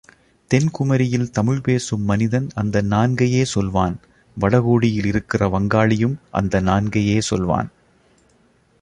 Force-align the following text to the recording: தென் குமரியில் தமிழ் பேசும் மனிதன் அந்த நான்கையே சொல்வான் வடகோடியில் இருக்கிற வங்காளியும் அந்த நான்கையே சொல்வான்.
தென் 0.51 0.69
குமரியில் 0.79 1.29
தமிழ் 1.29 1.59
பேசும் 1.61 2.01
மனிதன் 2.01 2.47
அந்த 2.53 2.81
நான்கையே 2.81 3.43
சொல்வான் 3.43 3.95
வடகோடியில் 4.37 5.05
இருக்கிற 5.05 5.49
வங்காளியும் 5.49 6.15
அந்த 6.31 6.61
நான்கையே 6.61 7.19
சொல்வான். 7.19 7.69